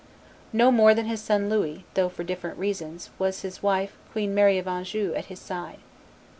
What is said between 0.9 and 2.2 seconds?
than his son Louis, though